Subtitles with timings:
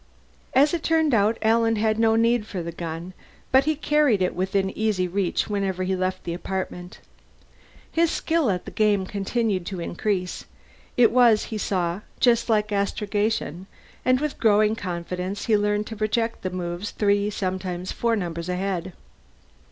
[0.55, 3.13] As it turned out, Alan had no need for the gun,
[3.51, 7.01] but he carried it within easy reach whenever he left the apartment.
[7.91, 10.45] His skill at the game continued to increase;
[10.97, 13.67] it was, he saw, just like astrogation,
[14.03, 18.49] and with growing confidence he learned to project his moves three and sometimes four numbers
[18.49, 18.93] ahead.